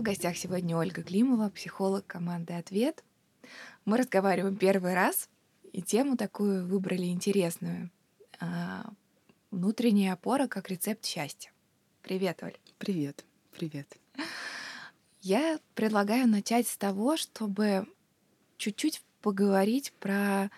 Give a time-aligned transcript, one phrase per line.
[0.00, 3.04] в гостях сегодня Ольга Климова, психолог команды «Ответ».
[3.84, 5.28] Мы разговариваем первый раз,
[5.74, 7.90] и тему такую выбрали интересную.
[8.40, 8.90] А,
[9.50, 11.52] Внутренняя опора как рецепт счастья.
[12.00, 12.56] Привет, Оль.
[12.78, 13.98] Привет, привет.
[15.20, 17.86] Я предлагаю начать с того, чтобы
[18.56, 20.50] чуть-чуть поговорить про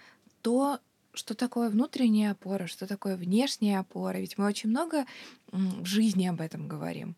[0.43, 0.79] то,
[1.15, 4.18] что такое внутренняя опора, что такое внешняя опора.
[4.18, 5.04] Ведь мы очень много
[5.51, 7.16] в жизни об этом говорим.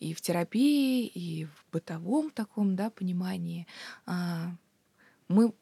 [0.00, 3.66] И в терапии, и в бытовом таком да, понимании.
[4.06, 4.54] А,
[5.28, 5.52] мы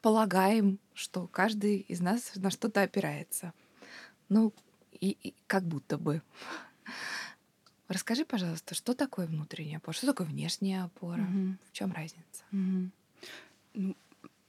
[0.00, 3.52] полагаем, что каждый из нас на что-то опирается.
[4.28, 4.52] Ну,
[5.00, 6.22] и, и как будто бы.
[7.88, 11.56] Расскажи, пожалуйста, что такое внутренняя опора, что такое внешняя опора, угу.
[11.70, 12.44] в чем разница?
[12.50, 12.90] Угу.
[13.74, 13.96] Ну,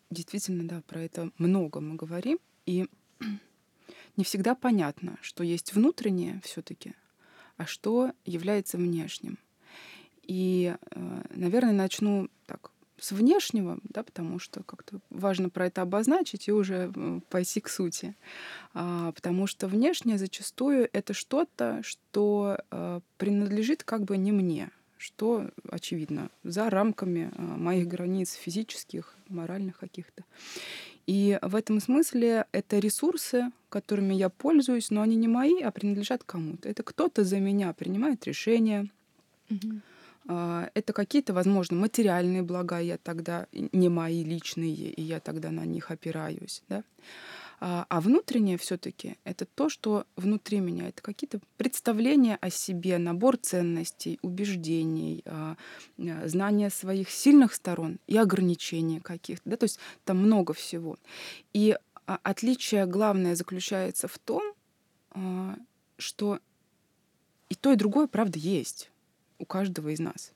[0.10, 2.88] действительно, да, про это много мы говорим, и
[4.18, 6.96] не всегда понятно, что есть внутреннее все-таки,
[7.58, 9.38] а что является внешним.
[10.24, 16.48] И, э, наверное, начну так с внешнего, да, потому что как-то важно про это обозначить
[16.48, 16.92] и уже
[17.30, 18.16] пойти к сути.
[18.74, 25.50] А, потому что внешнее зачастую это что-то, что а, принадлежит как бы не мне, что,
[25.70, 30.24] очевидно, за рамками а, моих границ физических, моральных каких-то.
[31.08, 36.24] И в этом смысле это ресурсы, которыми я пользуюсь, но они не мои, а принадлежат
[36.26, 36.68] кому-то.
[36.68, 38.90] Это кто-то за меня принимает решения.
[40.28, 45.66] А, это какие-то, возможно, материальные блага, я тогда не мои личные, и я тогда на
[45.66, 46.64] них опираюсь.
[46.68, 46.84] Да?
[47.60, 50.90] А, а внутреннее все-таки это то, что внутри меня.
[50.90, 55.58] Это какие-то представления о себе, набор ценностей, убеждений, а,
[55.98, 59.50] знания своих сильных сторон и ограничений каких-то.
[59.50, 59.58] Да?
[59.58, 60.98] То есть там много всего.
[61.54, 64.54] И отличие главное заключается в том,
[65.98, 66.40] что
[67.50, 68.92] и то, и другое, правда, есть
[69.40, 70.32] у каждого из нас.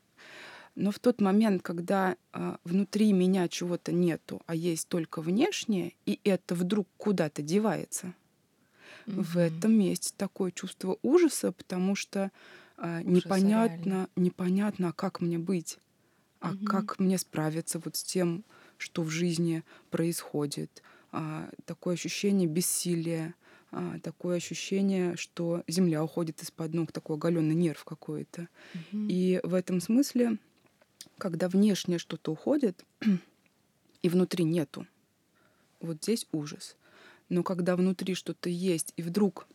[0.75, 6.19] Но в тот момент, когда э, внутри меня чего-то нету, а есть только внешнее, и
[6.23, 8.13] это вдруг куда-то девается,
[9.05, 9.21] mm-hmm.
[9.21, 12.31] в этом есть такое чувство ужаса, потому что
[12.77, 14.09] э, непонятно, реально.
[14.15, 15.77] непонятно, а как мне быть,
[16.39, 16.65] а mm-hmm.
[16.65, 18.45] как мне справиться вот с тем,
[18.77, 20.81] что в жизни происходит.
[21.11, 23.35] А, такое ощущение бессилия,
[23.71, 28.47] а, такое ощущение, что земля уходит из-под ног, такой оголенный нерв какой-то.
[28.73, 29.05] Угу.
[29.09, 30.37] И в этом смысле,
[31.17, 32.83] когда внешне что-то уходит,
[34.01, 34.87] и внутри нету,
[35.79, 36.75] вот здесь ужас.
[37.29, 39.47] Но когда внутри что-то есть, и вдруг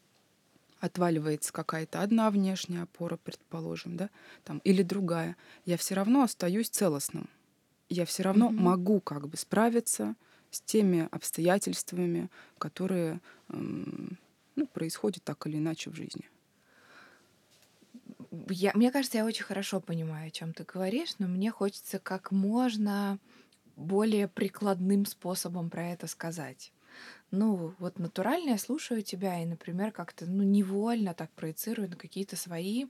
[0.80, 4.10] отваливается какая-то одна внешняя опора, предположим, да,
[4.44, 7.28] там, или другая, я все равно остаюсь целостным.
[7.88, 10.16] Я все равно mm могу как бы справиться
[10.50, 16.28] с теми обстоятельствами, которые ну, происходят так или иначе в жизни.
[18.48, 22.30] Я, мне кажется, я очень хорошо понимаю, о чем ты говоришь, но мне хочется как
[22.32, 23.18] можно
[23.76, 26.72] более прикладным способом про это сказать.
[27.30, 32.36] Ну, вот натурально я слушаю тебя и, например, как-то ну, невольно так проецирую на какие-то
[32.36, 32.86] свои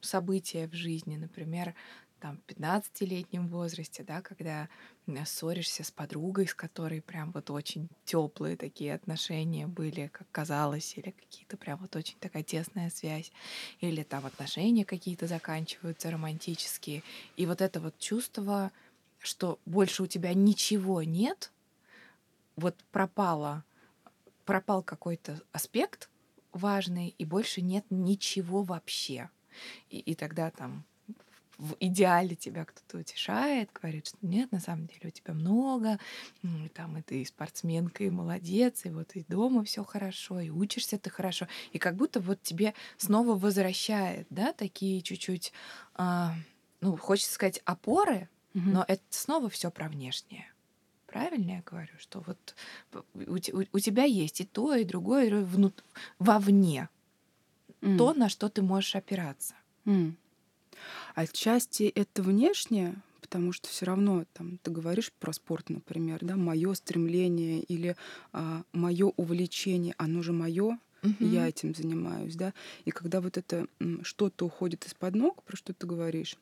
[0.00, 1.16] события в жизни.
[1.16, 1.74] Например,
[2.20, 4.68] там, в 15-летнем возрасте, да, когда
[5.24, 11.10] ссоришься с подругой, с которой прям вот очень теплые такие отношения были, как казалось, или
[11.10, 13.32] какие-то прям вот очень такая тесная связь,
[13.80, 17.02] или там отношения какие-то заканчиваются романтические.
[17.36, 18.70] И вот это вот чувство,
[19.18, 21.50] что больше у тебя ничего нет,
[22.56, 23.64] вот пропало,
[24.44, 26.08] пропал какой-то аспект
[26.52, 29.30] важный, и больше нет ничего вообще.
[29.88, 30.84] И, и тогда там
[31.60, 35.98] в идеале тебя кто-то утешает, говорит, что нет, на самом деле у тебя много,
[36.42, 40.48] и там и ты и спортсменка, и молодец, и вот и дома все хорошо, и
[40.48, 45.52] учишься ты хорошо, и как будто вот тебе снова возвращает, да, такие чуть-чуть,
[45.94, 46.34] а,
[46.80, 48.64] ну, хочется сказать, опоры, угу.
[48.64, 50.46] но это снова все про внешнее.
[51.06, 52.54] Правильно я говорю, что вот
[53.14, 55.84] у, у, у тебя есть и то, и другое внут,
[56.20, 56.88] вовне,
[57.80, 57.98] mm.
[57.98, 59.54] то, на что ты можешь опираться.
[59.86, 60.14] Mm.
[61.14, 66.74] Отчасти это внешнее, потому что все равно там ты говоришь про спорт, например, да, мое
[66.74, 67.96] стремление или
[68.32, 71.14] а, мое увлечение, оно же мое, угу.
[71.20, 72.52] я этим занимаюсь, да.
[72.84, 73.66] И когда вот это
[74.02, 76.36] что-то уходит из-под ног, про что ты говоришь,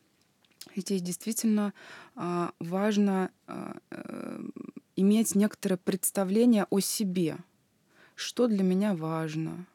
[0.74, 1.72] здесь действительно
[2.14, 4.40] а, важно а, а,
[4.96, 7.38] иметь некоторое представление о себе,
[8.14, 9.66] что для меня важно,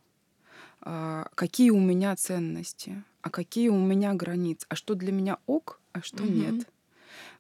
[0.82, 5.80] а, какие у меня ценности, а какие у меня границы, а что для меня ок,
[5.94, 6.32] а что угу.
[6.32, 6.68] нет.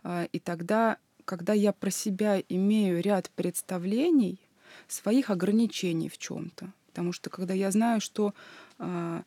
[0.03, 4.39] А, и тогда, когда я про себя имею ряд представлений,
[4.87, 8.33] своих ограничений в чем-то, потому что когда я знаю, что
[8.79, 9.23] а,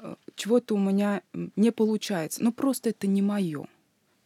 [0.00, 3.66] э, чего-то у меня не получается, ну просто это не мое.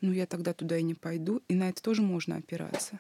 [0.01, 2.99] Ну я тогда туда и не пойду, и на это тоже можно опираться.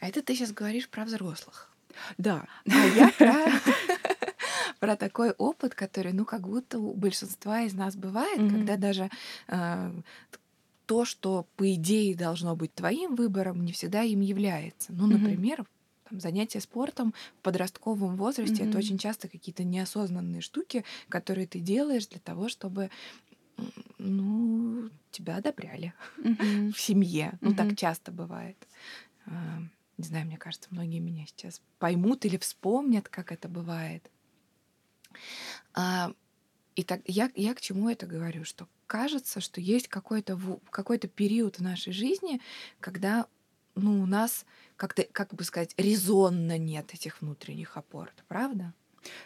[0.00, 1.70] А это ты сейчас говоришь про взрослых.
[2.18, 2.46] Да.
[2.70, 3.34] А я про,
[4.80, 8.50] про такой опыт, который, ну, как будто у большинства из нас бывает, mm-hmm.
[8.50, 9.10] когда даже
[9.48, 9.92] э,
[10.86, 14.92] то, что по идее должно быть твоим выбором, не всегда им является.
[14.92, 16.08] Ну, например, mm-hmm.
[16.08, 18.68] там, занятия спортом в подростковом возрасте mm-hmm.
[18.70, 22.90] это очень часто какие-то неосознанные штуки, которые ты делаешь для того, чтобы
[23.98, 26.72] ну, тебя одобряли mm-hmm.
[26.74, 27.38] в семье.
[27.42, 27.56] Ну, mm-hmm.
[27.56, 28.56] так часто бывает.
[29.26, 29.58] А,
[29.98, 34.10] не знаю, мне кажется, многие меня сейчас поймут или вспомнят, как это бывает.
[35.74, 36.12] А,
[36.76, 38.44] и так я, я к чему это говорю?
[38.44, 40.38] Что кажется, что есть какой-то
[40.70, 42.40] какой период в нашей жизни,
[42.80, 43.26] когда
[43.74, 44.44] ну, у нас
[44.76, 48.12] как-то, как бы сказать, резонно нет этих внутренних опор.
[48.28, 48.74] Правда?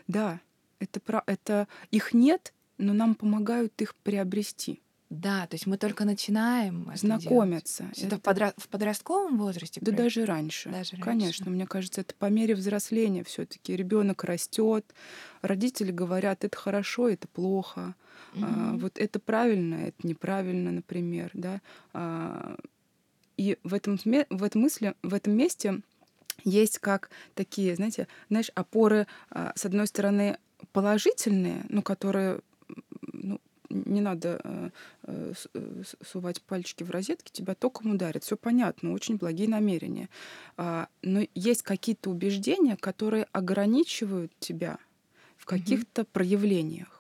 [0.06, 0.40] Да,
[0.78, 4.80] это, это их нет, но нам помогают их приобрести.
[5.10, 7.84] Да, то есть мы только начинаем знакомиться.
[7.92, 8.54] Это, это в, подра...
[8.56, 9.80] в подростковом возрасте?
[9.82, 10.70] Да даже раньше.
[10.70, 11.04] даже раньше.
[11.04, 14.94] Конечно, мне кажется, это по мере взросления все-таки ребенок растет,
[15.42, 17.94] родители говорят, это хорошо, это плохо,
[18.34, 18.44] угу.
[18.44, 21.60] а, вот это правильно, это неправильно, например, да.
[21.92, 22.56] А,
[23.36, 23.98] и в этом
[24.30, 25.80] в этом мысли в этом месте
[26.44, 30.38] есть как такие, знаете, знаешь, опоры а, с одной стороны
[30.72, 32.40] положительные, ну, которые
[33.70, 34.70] не надо э,
[35.04, 38.24] э, э, сувать пальчики в розетки, тебя током ударит.
[38.24, 40.08] Все понятно, очень благие намерения.
[40.56, 44.78] А, но есть какие-то убеждения, которые ограничивают тебя
[45.36, 46.08] в каких-то mm-hmm.
[46.12, 46.93] проявлениях.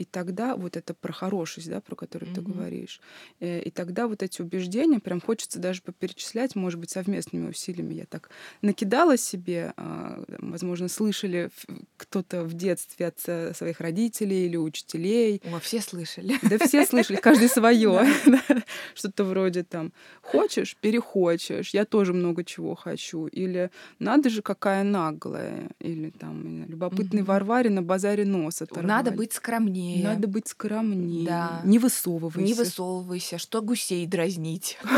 [0.00, 2.34] И тогда вот это про хорошесть, да, про которую mm-hmm.
[2.34, 3.00] ты говоришь,
[3.38, 7.92] э, и тогда вот эти убеждения, прям хочется даже поперечислять, может быть, совместными усилиями.
[7.92, 8.30] Я так
[8.62, 11.50] накидала себе, а, возможно, слышали
[11.98, 13.20] кто-то в детстве от
[13.54, 15.42] своих родителей или учителей.
[15.52, 16.38] О, все слышали.
[16.48, 18.06] Да все слышали, каждый свое.
[18.94, 19.92] Что-то вроде там
[20.22, 27.22] «хочешь, перехочешь», «я тоже много чего хочу», или «надо же, какая наглая», или там «любопытный
[27.22, 28.86] Варваре на базаре нос оторвали».
[28.86, 30.04] «Надо быть скромнее», скромнее.
[30.04, 31.26] Надо быть скромнее.
[31.26, 31.60] Да.
[31.64, 32.40] Не высовывайся.
[32.40, 33.38] Не высовывайся.
[33.38, 34.78] Что гусей дразнить?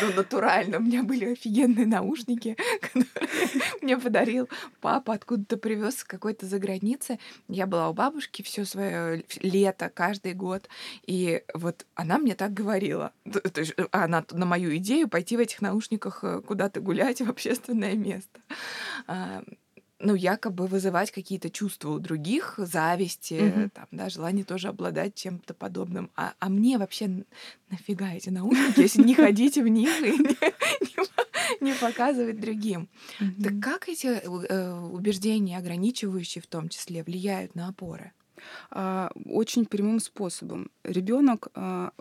[0.00, 0.78] Ну, натурально.
[0.78, 3.08] У меня были офигенные наушники, которые
[3.82, 4.48] мне подарил
[4.80, 7.18] папа, откуда-то привез какой-то за границы.
[7.48, 10.68] Я была у бабушки все свое лето, каждый год.
[11.06, 13.12] И вот она мне так говорила.
[13.52, 17.94] То есть она на мою идею пойти в этих наушниках э, куда-то гулять в общественное
[17.94, 18.40] место
[19.06, 19.42] а,
[20.00, 23.70] ну, якобы вызывать какие-то чувства у других, зависти, mm-hmm.
[23.70, 26.10] там, да, желание тоже обладать чем-то подобным.
[26.16, 27.24] А, а мне вообще
[27.70, 30.18] нафига эти наушники, если не ходите в них и
[31.60, 32.88] не показывать другим.
[33.42, 38.12] Так как эти э, убеждения, ограничивающие в том числе, влияют на опоры?
[38.70, 40.70] А, очень прямым способом.
[40.82, 41.92] Ребенок а,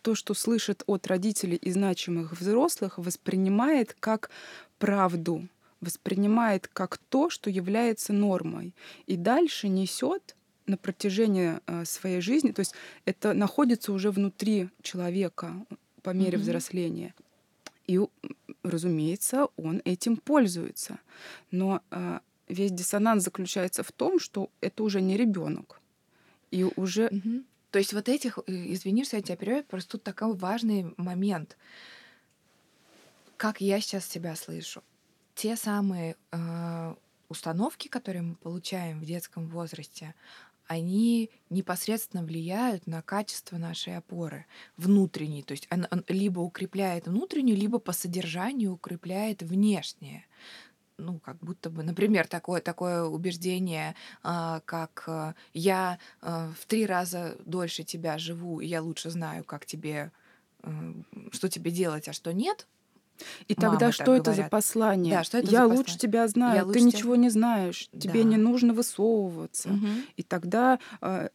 [0.00, 4.30] то, что слышит от родителей и значимых взрослых, воспринимает как
[4.78, 5.46] правду
[5.80, 8.74] воспринимает как то, что является нормой,
[9.06, 10.36] и дальше несет
[10.66, 15.54] на протяжении э, своей жизни, то есть это находится уже внутри человека
[16.02, 16.40] по мере mm-hmm.
[16.40, 17.14] взросления.
[17.86, 17.98] И,
[18.62, 20.98] разумеется, он этим пользуется.
[21.50, 25.80] Но э, весь диссонанс заключается в том, что это уже не ребенок.
[26.50, 27.08] И уже.
[27.08, 27.44] Mm-hmm.
[27.70, 31.56] То есть вот этих, э, извини, что я тебя перебиваю, просто тут такой важный момент.
[33.38, 34.82] Как я сейчас себя слышу?
[35.38, 36.94] Те самые э,
[37.28, 40.16] установки, которые мы получаем в детском возрасте,
[40.66, 45.44] они непосредственно влияют на качество нашей опоры внутренней.
[45.44, 50.26] То есть она либо укрепляет внутреннюю, либо по содержанию укрепляет внешнее.
[50.98, 56.84] Ну, как будто бы, например, такое, такое убеждение, э, как э, я э, в три
[56.84, 60.10] раза дольше тебя живу, и я лучше знаю, как тебе,
[60.64, 60.92] э,
[61.30, 62.66] что тебе делать, а что нет,
[63.46, 64.46] и тогда что это говорят.
[64.46, 65.14] за послание?
[65.14, 65.98] Да, что это Я за лучше послание?
[66.00, 67.22] тебя знаю, Я ты ничего тебя...
[67.22, 68.00] не знаешь, да.
[68.00, 69.70] тебе не нужно высовываться.
[69.70, 69.86] Угу.
[70.16, 71.28] И тогда э,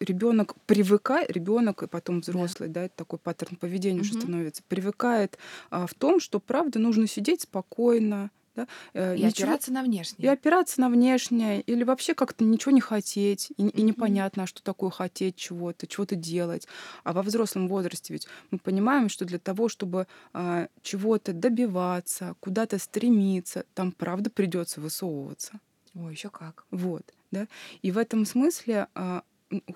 [0.00, 2.80] ребенок привыкает, ребенок и потом взрослый, да.
[2.80, 4.08] да, это такой паттерн поведения угу.
[4.08, 5.38] уже становится, привыкает
[5.70, 8.68] э, в том, что правда нужно сидеть спокойно, да?
[8.92, 9.48] Э, и ничего...
[9.48, 10.26] опираться на внешнее.
[10.26, 14.90] И опираться на внешнее, или вообще как-то ничего не хотеть, и, и непонятно, что такое
[14.90, 16.66] хотеть чего-то, чего-то делать.
[17.04, 22.78] А во взрослом возрасте ведь мы понимаем, что для того, чтобы а, чего-то добиваться, куда-то
[22.78, 25.60] стремиться, там правда придется высовываться.
[25.94, 26.64] Ой, еще как.
[26.70, 27.46] Вот, да.
[27.82, 29.22] И в этом смысле а,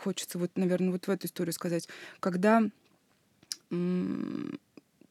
[0.00, 1.88] хочется вот, наверное, вот в эту историю сказать,
[2.20, 2.62] когда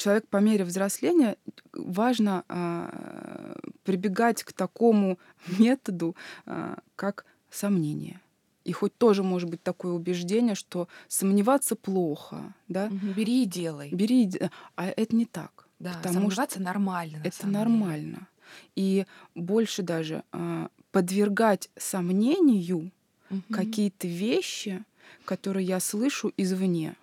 [0.01, 1.38] человек по мере взросления
[1.74, 5.20] важно а, прибегать к такому
[5.60, 6.15] методу,
[6.46, 8.20] а, как сомнение.
[8.63, 12.89] и хоть тоже может быть такое убеждение, что сомневаться плохо, да?
[12.89, 13.89] Бери и делай.
[13.91, 14.50] Бери и.
[14.75, 15.67] А это не так.
[15.79, 17.20] Да, сомневаться что нормально.
[17.20, 18.17] На это нормально.
[18.17, 18.27] Деле.
[18.75, 19.05] И
[19.36, 22.91] больше даже э, подвергать сомнению
[23.29, 23.41] угу.
[23.51, 24.84] какие-то вещи,
[25.25, 26.96] которые я слышу извне,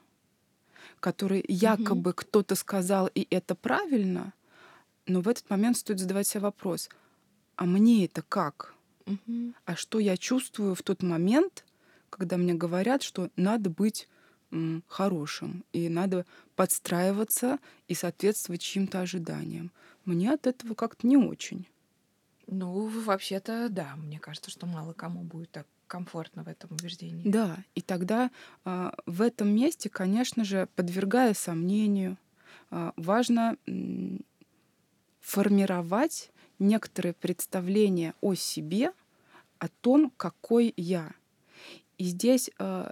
[1.01, 2.17] которые якобы угу.
[2.17, 4.33] кто-то сказал, и это правильно,
[5.07, 6.89] но в этот момент стоит задавать себе вопрос,
[7.57, 8.75] а мне это как?
[9.07, 9.55] Угу.
[9.65, 11.65] А что я чувствую в тот момент,
[12.11, 14.09] когда мне говорят, что надо быть
[14.51, 16.27] м, хорошим и надо
[16.57, 19.71] подстраиваться и соответствовать чьим-то ожиданиям.
[20.05, 21.67] Мне от этого как-то не очень.
[22.47, 27.29] Ну, вообще-то, да, мне кажется, что мало кому будет так комфортно в этом убеждении.
[27.29, 28.31] Да, и тогда
[28.65, 32.17] э, в этом месте, конечно же, подвергая сомнению,
[32.71, 34.19] э, важно э,
[35.21, 38.93] формировать некоторые представления о себе,
[39.59, 41.13] о том, какой я.
[41.99, 42.91] И здесь э,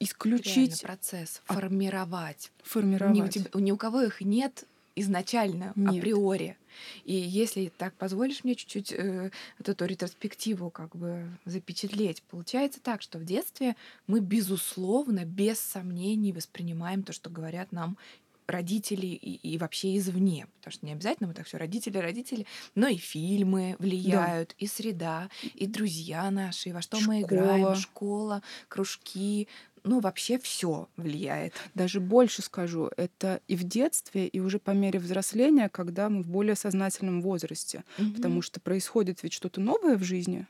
[0.00, 2.50] исключить процесс формировать.
[2.62, 3.14] Формировать.
[3.14, 5.98] Ни у, тебя, ни у кого их нет изначально, нет.
[5.98, 6.56] априори.
[7.04, 13.02] И если так позволишь мне чуть-чуть э, вот эту ретроспективу как бы запечатлеть, получается так,
[13.02, 13.76] что в детстве
[14.06, 17.96] мы безусловно, без сомнений воспринимаем то, что говорят нам
[18.46, 22.88] родители и, и вообще извне, потому что не обязательно мы так все родители, родители, но
[22.88, 24.54] и фильмы влияют, да.
[24.58, 27.14] и среда, и друзья наши, и во что школа.
[27.14, 29.48] мы играем, школа, кружки,
[29.84, 31.54] ну, вообще все влияет.
[31.74, 36.28] Даже больше скажу, это и в детстве, и уже по мере взросления, когда мы в
[36.28, 37.84] более сознательном возрасте.
[37.98, 38.12] Угу.
[38.12, 40.46] Потому что происходит ведь что-то новое в жизни,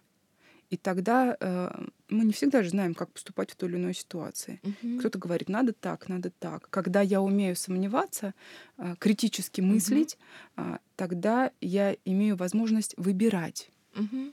[0.72, 4.58] и тогда э, мы не всегда же знаем, как поступать в той или иной ситуации.
[4.62, 5.00] Угу.
[5.00, 6.70] Кто-то говорит, надо так, надо так.
[6.70, 8.32] Когда я умею сомневаться,
[8.78, 10.16] э, критически мыслить,
[10.56, 10.68] угу.
[10.68, 13.70] э, тогда я имею возможность выбирать.
[13.96, 14.32] Угу.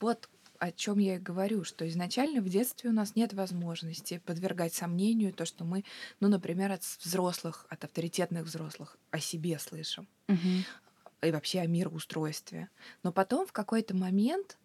[0.00, 4.72] Вот о чем я и говорю, что изначально в детстве у нас нет возможности подвергать
[4.72, 5.84] сомнению то, что мы,
[6.20, 10.08] ну, например, от взрослых, от авторитетных взрослых о себе слышим.
[10.28, 11.26] Угу.
[11.28, 12.70] И вообще о мироустройстве.
[13.02, 14.56] Но потом в какой-то момент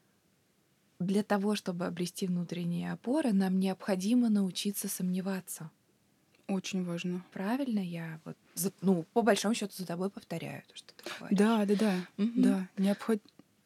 [1.01, 5.71] для того, чтобы обрести внутренние опоры, нам необходимо научиться сомневаться.
[6.47, 7.23] Очень важно.
[7.31, 8.37] Правильно я вот,
[8.81, 11.37] ну, по большому счету за тобой повторяю то, что ты говоришь.
[11.37, 12.31] Да, да, да, угу.
[12.35, 12.69] да.
[12.77, 13.19] Необход...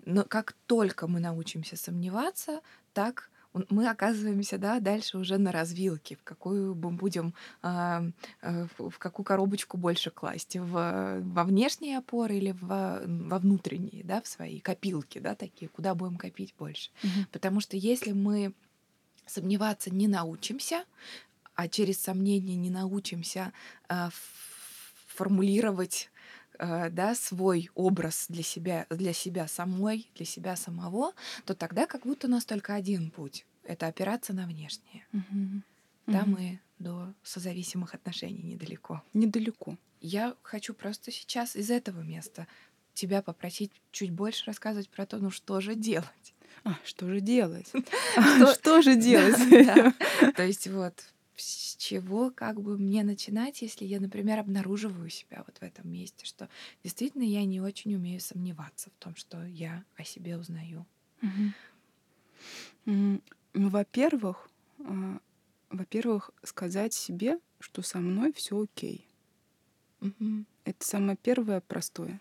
[0.06, 2.62] Но как только мы научимся сомневаться,
[2.94, 3.32] так
[3.70, 7.34] мы оказываемся да, дальше уже на развилке, в какую мы будем,
[7.64, 14.04] э, э, в какую коробочку больше класть, в, во внешние опоры или в, во внутренние,
[14.04, 16.92] да, в свои копилки, да, такие, куда будем копить больше.
[17.04, 17.26] Угу.
[17.32, 18.54] Потому что если мы
[19.26, 20.84] сомневаться не научимся,
[21.56, 23.54] а через сомнение не научимся
[23.90, 24.10] э,
[25.08, 26.10] формулировать
[26.60, 31.14] да, свой образ для себя, для себя самой, для себя самого,
[31.46, 35.06] то тогда как будто у нас только один путь— это опираться на внешнее.
[35.14, 35.62] Угу.
[36.08, 36.30] Да, угу.
[36.32, 39.02] мы до созависимых отношений недалеко.
[39.14, 39.78] Недалеко.
[40.02, 42.48] Я хочу просто сейчас из этого места
[42.94, 46.34] тебя попросить чуть больше рассказывать про то, ну что же делать.
[46.64, 47.72] А, что же делать?
[48.54, 49.38] Что же делать?
[50.36, 50.94] То есть вот
[51.36, 56.26] с чего как бы мне начинать, если я, например, обнаруживаю себя вот в этом месте,
[56.26, 56.50] что
[56.84, 60.86] действительно я не очень умею сомневаться в том, что я о себе узнаю.
[62.86, 63.22] Ну,
[63.54, 64.50] во-первых,
[64.80, 65.20] а,
[65.70, 69.08] во-первых, сказать себе, что со мной все окей.
[70.64, 72.20] Это самое первое простое.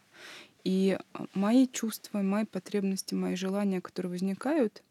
[0.64, 0.98] И
[1.34, 4.82] мои чувства, мои потребности, мои желания, которые возникают,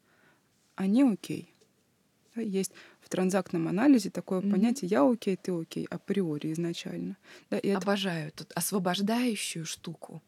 [0.76, 1.54] они окей.
[2.36, 2.74] Есть
[3.14, 4.52] транзактном анализе такое mm-hmm.
[4.52, 7.16] понятие «я окей, ты окей» априори изначально.
[7.52, 7.78] Да, и это...
[7.78, 10.24] Обожаю тут освобождающую штуку,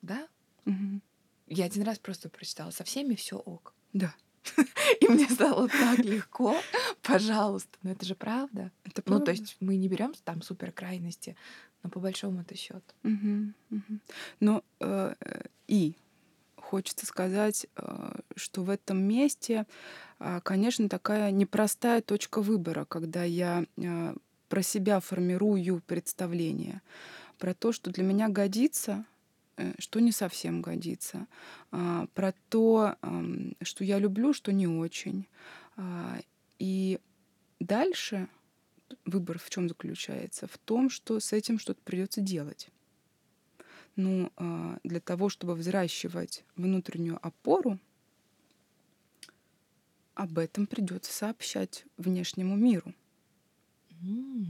[0.00, 0.26] да?
[0.64, 1.00] Mm-hmm.
[1.48, 3.74] Я один раз просто прочитала «со всеми все ок».
[3.92, 4.14] Да.
[5.02, 6.56] И мне стало так легко.
[7.02, 8.72] Пожалуйста, но это же правда.
[8.84, 9.20] Это правда.
[9.20, 11.36] Ну, то есть мы не берем там супер крайности,
[11.82, 12.82] но по большому это счет.
[13.04, 13.98] Угу, угу.
[14.40, 15.14] Но э,
[15.68, 15.94] и
[16.70, 19.66] хочется сказать, э, что в этом месте,
[20.20, 24.14] а, конечно, такая непростая точка выбора, когда я э,
[24.48, 26.80] про себя формирую представление,
[27.38, 29.04] про то, что для меня годится,
[29.56, 31.26] э, что не совсем годится,
[31.72, 32.94] а, про то,
[33.62, 35.26] что я люблю, что не очень.
[35.76, 36.20] А,
[36.60, 37.00] и
[37.58, 38.28] дальше
[39.04, 40.46] выбор в чем заключается?
[40.46, 42.68] В том, что с этим что-то придется делать.
[44.02, 47.78] Ну, а, для того, чтобы взращивать внутреннюю опору,
[50.14, 52.94] об этом придется сообщать внешнему миру.
[54.02, 54.46] Mm.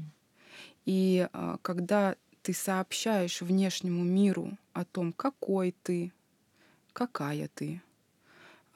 [0.87, 6.13] И а, когда ты сообщаешь внешнему миру о том, какой ты,
[6.93, 7.83] какая ты,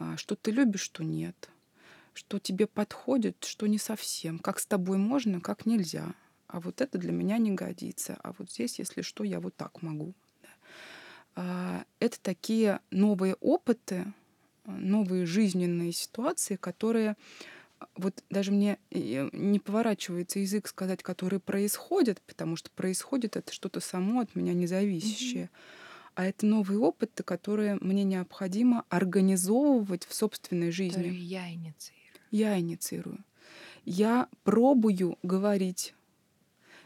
[0.01, 1.51] а, что ты любишь, что нет,
[2.15, 6.15] что тебе подходит, что не совсем, как с тобой можно, как нельзя.
[6.49, 8.19] А вот это для меня не годится.
[8.25, 10.15] А вот здесь, если что, я вот так могу.
[11.37, 14.07] А, это такие новые опыты,
[14.67, 17.17] новые жизненные ситуации, которые
[17.97, 24.21] вот даже мне не поворачивается язык сказать, которые происходят, потому что происходит это что-то само
[24.21, 25.45] от меня независящее.
[25.45, 26.13] Mm-hmm.
[26.15, 30.95] А это новые опыты, которые мне необходимо организовывать в собственной жизни.
[30.95, 32.05] Которые я инициирую.
[32.31, 33.25] Я инициирую.
[33.85, 35.95] Я пробую говорить.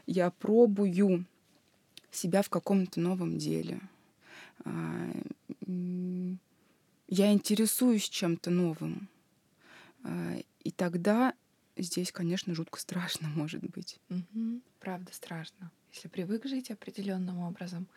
[0.07, 1.25] Я пробую
[2.11, 3.79] себя в каком-то новом деле.
[4.65, 5.11] А,
[7.07, 9.09] я интересуюсь чем-то новым.
[10.03, 11.33] А, и тогда
[11.75, 13.99] здесь, конечно, жутко страшно может быть.
[14.09, 14.61] Угу.
[14.79, 15.71] Правда страшно.
[15.93, 17.87] Если привык жить определенным образом,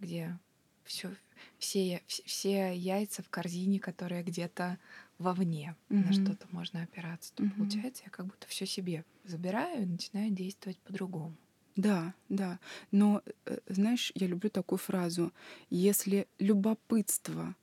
[0.00, 0.38] где
[0.84, 1.14] все,
[1.58, 4.78] все, все яйца в корзине, которые где-то
[5.18, 5.98] вовне, угу.
[5.98, 7.52] на что-то можно опираться, то угу.
[7.52, 11.36] получается, я как будто все себе забираю и начинаю действовать по-другому.
[11.76, 12.58] Да, да.
[12.90, 15.32] Но, э, знаешь, я люблю такую фразу.
[15.70, 17.54] Если любопытство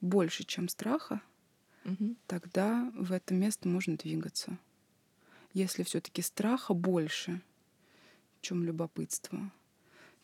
[0.00, 1.20] больше, чем страха,
[1.84, 2.16] угу.
[2.26, 4.58] тогда в это место можно двигаться.
[5.52, 7.40] Если все-таки страха больше,
[8.40, 9.50] чем любопытство,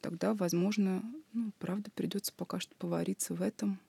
[0.00, 3.80] тогда, возможно, ну, правда, придется пока что повариться в этом,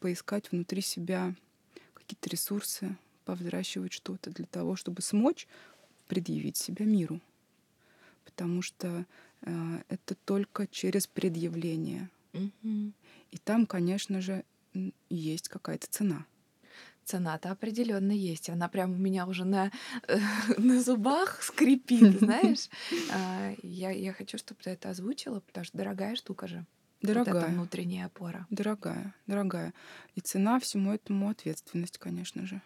[0.00, 1.34] поискать внутри себя
[1.94, 5.46] какие-то ресурсы, повзращивать что-то для того, чтобы смочь
[6.06, 7.20] предъявить себя миру.
[8.36, 9.06] Потому что
[9.40, 12.10] э, это только через предъявление.
[12.34, 12.92] Угу.
[13.30, 14.44] И там, конечно же,
[15.08, 16.26] есть какая-то цена
[17.06, 18.50] цена-то определенно есть.
[18.50, 19.70] Она прям у меня уже на,
[20.58, 22.68] на зубах скрипит, знаешь.
[23.12, 26.66] А, я, я хочу, чтобы ты это озвучила, потому что дорогая штука же.
[27.00, 27.34] Дорогая.
[27.34, 28.46] Вот эта внутренняя опора.
[28.50, 29.72] Дорогая, дорогая.
[30.16, 32.60] И цена всему этому ответственность, конечно же.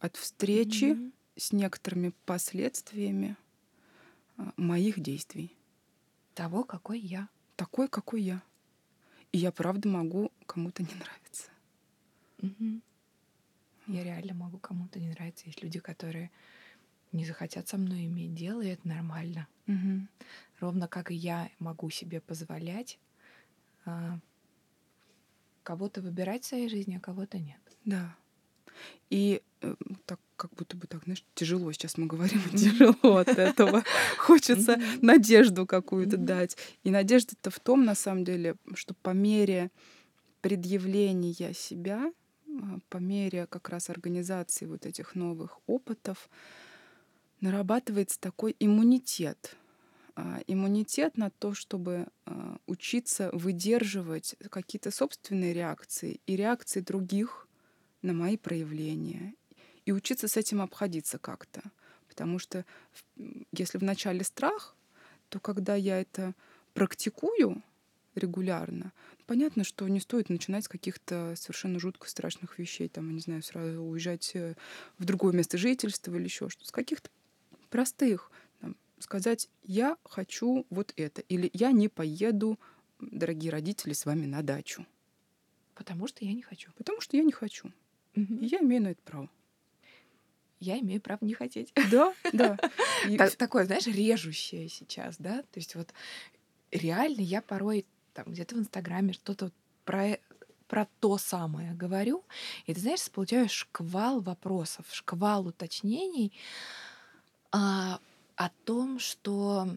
[0.00, 1.12] От встречи mm-hmm.
[1.36, 3.36] с некоторыми последствиями
[4.56, 5.56] моих действий.
[6.34, 7.28] Того, какой я.
[7.56, 8.42] Такой, какой я.
[9.32, 11.50] И я правда могу кому-то не нравиться.
[12.42, 12.80] Угу.
[13.88, 15.46] Я реально могу кому-то не нравиться.
[15.46, 16.30] Есть люди, которые
[17.12, 19.46] не захотят со мной иметь дело, и это нормально.
[19.66, 20.08] Угу.
[20.60, 22.98] Ровно как и я могу себе позволять
[23.84, 24.18] а,
[25.62, 27.60] кого-то выбирать в своей жизни, а кого-то нет.
[27.84, 28.16] Да.
[29.10, 29.74] И э,
[30.06, 33.84] так как будто бы так, знаешь, тяжело сейчас мы говорим, тяжело от этого.
[34.18, 36.56] Хочется надежду какую-то дать.
[36.82, 39.70] И надежда-то в том, на самом деле, что по мере
[40.40, 42.12] предъявления себя
[42.46, 46.28] а, по мере как раз организации вот этих новых опытов
[47.40, 49.56] нарабатывается такой иммунитет.
[50.16, 57.48] А, иммунитет на то, чтобы а, учиться выдерживать какие-то собственные реакции и реакции других
[58.04, 59.34] на мои проявления.
[59.86, 61.62] И учиться с этим обходиться как-то.
[62.08, 62.64] Потому что
[63.52, 64.76] если вначале страх,
[65.28, 66.34] то когда я это
[66.72, 67.62] практикую
[68.14, 68.92] регулярно,
[69.26, 73.82] Понятно, что не стоит начинать с каких-то совершенно жутко страшных вещей, там, не знаю, сразу
[73.82, 74.54] уезжать э,
[74.98, 76.68] в другое место жительства или еще что-то.
[76.68, 77.08] С каких-то
[77.70, 78.30] простых.
[78.60, 81.22] Там, сказать, я хочу вот это.
[81.22, 82.58] Или я не поеду,
[83.00, 84.84] дорогие родители, с вами на дачу.
[85.74, 86.70] Потому что я не хочу.
[86.76, 87.72] Потому что я не хочу.
[88.16, 88.34] Угу.
[88.40, 89.28] И я имею на это право.
[90.60, 91.72] Я имею право не хотеть.
[91.90, 92.56] Да, да.
[93.38, 95.42] Такое, знаешь, режущее сейчас, да?
[95.42, 95.92] То есть вот
[96.70, 99.50] реально я порой там где-то в Инстаграме что-то
[99.84, 100.18] про,
[100.68, 102.24] про то самое говорю,
[102.66, 106.32] и ты знаешь, получаю шквал вопросов, шквал уточнений
[107.52, 108.00] а,
[108.36, 109.68] о том, что,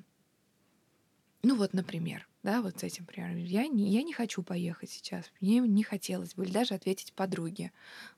[1.43, 5.25] ну вот, например, да, вот с этим примером, я не, я не хочу поехать сейчас,
[5.41, 7.71] мне не хотелось бы, или даже ответить подруге,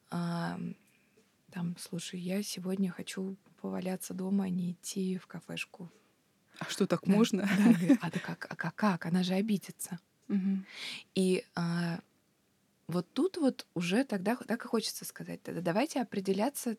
[0.09, 5.91] там, слушай, я сегодня хочу поваляться дома, а не идти в кафешку.
[6.59, 7.43] А что так да, можно?
[7.43, 9.05] Да, а да как, а как, как?
[9.05, 9.99] Она же обидится.
[10.27, 10.63] Угу.
[11.15, 11.99] И а,
[12.87, 16.77] вот тут вот уже тогда так и хочется сказать, тогда давайте определяться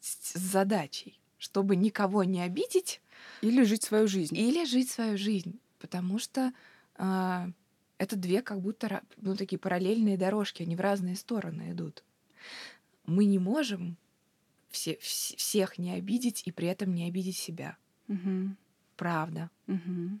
[0.00, 3.00] с задачей, чтобы никого не обидеть.
[3.40, 4.36] Или жить свою жизнь.
[4.36, 5.60] Или жить свою жизнь.
[5.78, 6.52] Потому что
[6.96, 7.50] а,
[7.98, 12.04] это две как будто ну, такие параллельные дорожки, они в разные стороны идут.
[13.06, 13.96] Мы не можем
[14.70, 17.76] все, вс всех не обидеть и при этом не обидеть себя.
[18.08, 18.54] Угу.
[18.96, 19.50] Правда.
[19.66, 20.20] Угу.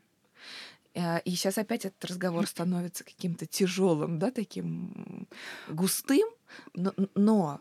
[1.24, 5.28] И сейчас опять этот разговор становится каким-то тяжелым, да, таким
[5.68, 6.28] густым,
[6.74, 7.60] но, но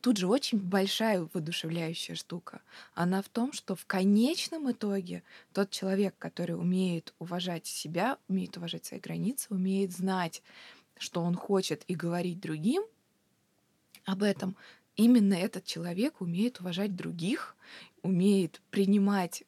[0.00, 2.60] тут же очень большая воодушевляющая штука.
[2.94, 8.84] Она в том, что в конечном итоге тот человек, который умеет уважать себя, умеет уважать
[8.84, 10.42] свои границы, умеет знать,
[10.96, 12.84] что он хочет и говорить другим
[14.06, 14.56] об этом,
[14.96, 17.56] именно этот человек умеет уважать других,
[18.02, 19.44] умеет принимать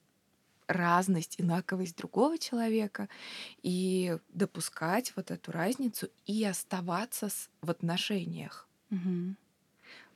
[0.69, 3.09] разность, инаковость другого человека
[3.63, 7.29] и допускать вот эту разницу и оставаться
[7.63, 8.69] в отношениях,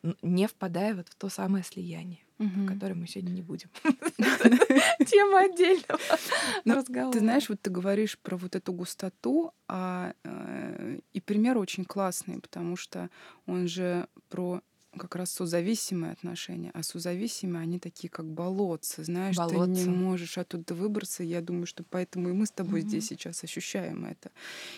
[0.04, 2.64] н- не впадая вот в то самое слияние, Мгм.
[2.66, 3.68] о котором мы сегодня не будем.
[5.06, 5.98] Тема отдельного
[6.64, 7.12] Ну, разговора.
[7.12, 12.40] Ты знаешь, вот ты говоришь про вот эту густоту, а, э, и пример очень классный,
[12.40, 13.10] потому что
[13.46, 14.60] он же про
[14.98, 20.74] как раз созависимые отношения, а созависимые, они такие как болотцы, знаешь, ты не можешь оттуда
[20.74, 21.22] выбраться.
[21.22, 22.88] Я думаю, что поэтому и мы с тобой Мгм.
[22.88, 24.30] здесь сейчас ощущаем это.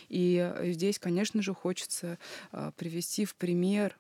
[0.09, 2.18] И э, здесь, конечно же, хочется
[2.53, 3.98] а, привести в пример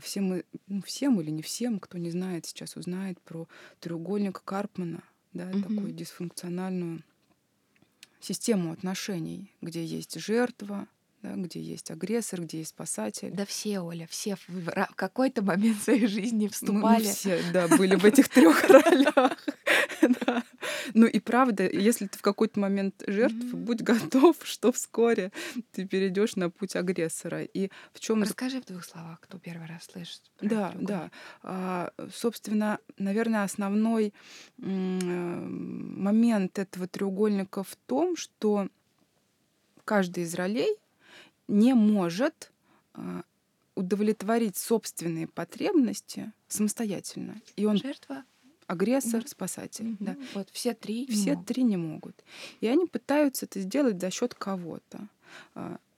[0.00, 3.48] всем, мы- ну, всем или не всем, кто не знает, сейчас узнает про
[3.80, 5.62] треугольник Карпмана, да, Мгм.
[5.62, 7.02] такую дисфункциональную
[8.20, 10.86] систему отношений, где есть жертва,
[11.22, 13.30] да, где есть агрессор, где есть спасатель.
[13.32, 17.04] Да все, Оля, все в какой-то момент своей жизни Мы- Мы, вступали.
[17.04, 19.36] все, да, были в этих трех ролях.
[20.94, 23.64] Ну и правда, если ты в какой-то момент жертв, Мгм.
[23.64, 25.30] будь готов, что вскоре
[25.70, 27.44] ты перейдешь на путь агрессора.
[27.44, 30.20] И в чем Расскажи в двух словах, кто первый раз слышит.
[30.40, 31.10] Да, да.
[31.42, 34.12] А, собственно, наверное, основной
[36.02, 38.68] момент этого треугольника в том, что
[39.84, 40.76] каждый из ролей
[41.48, 42.50] не может
[42.94, 43.22] а,
[43.74, 47.40] удовлетворить собственные потребности самостоятельно.
[47.56, 48.24] И он Жертва.
[48.66, 49.28] агрессор, Мгм.
[49.28, 49.96] спасатель.
[50.00, 50.12] Да.
[50.12, 50.26] Мгм.
[50.34, 51.06] Вот все три.
[51.06, 51.46] не Все могут.
[51.46, 52.24] три не могут.
[52.60, 55.08] И они пытаются это сделать за счет кого-то.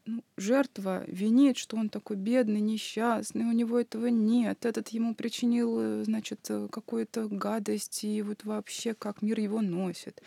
[0.07, 4.67] Ну, жертва винит, что он такой бедный, несчастный, у него этого нет.
[4.67, 10.21] Этот ему причинил, э, значит, э, какую-то гадость, и вот вообще как мир его носит.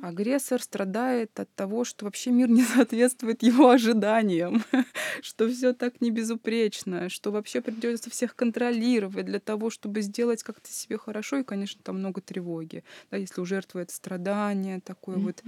[0.00, 4.64] Агрессор страдает от того, что вообще мир не соответствует его ожиданиям,
[5.20, 10.72] что все так не безупречно, что вообще придется всех контролировать для того, чтобы сделать как-то
[10.72, 11.36] себе хорошо.
[11.36, 12.82] И, конечно, там много тревоги.
[13.10, 15.42] Да, если у жертвы это страдание, такое вот